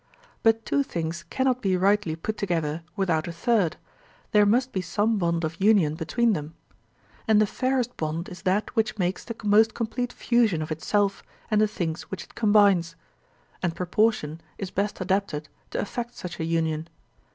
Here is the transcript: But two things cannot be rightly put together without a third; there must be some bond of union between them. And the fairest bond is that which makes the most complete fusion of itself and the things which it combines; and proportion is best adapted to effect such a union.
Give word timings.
But 0.41 0.65
two 0.65 0.81
things 0.81 1.25
cannot 1.29 1.61
be 1.61 1.77
rightly 1.77 2.15
put 2.15 2.35
together 2.35 2.81
without 2.95 3.27
a 3.27 3.31
third; 3.31 3.77
there 4.31 4.47
must 4.47 4.71
be 4.71 4.81
some 4.81 5.19
bond 5.19 5.43
of 5.43 5.61
union 5.61 5.93
between 5.93 6.33
them. 6.33 6.55
And 7.27 7.39
the 7.39 7.45
fairest 7.45 7.95
bond 7.97 8.27
is 8.27 8.41
that 8.41 8.75
which 8.75 8.97
makes 8.97 9.23
the 9.23 9.35
most 9.43 9.75
complete 9.75 10.11
fusion 10.11 10.63
of 10.63 10.71
itself 10.71 11.21
and 11.51 11.61
the 11.61 11.67
things 11.67 12.09
which 12.09 12.23
it 12.23 12.33
combines; 12.33 12.95
and 13.61 13.75
proportion 13.75 14.41
is 14.57 14.71
best 14.71 14.99
adapted 14.99 15.49
to 15.69 15.79
effect 15.79 16.15
such 16.15 16.39
a 16.39 16.45
union. 16.45 16.89